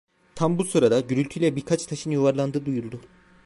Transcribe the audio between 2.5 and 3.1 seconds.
duyuldu.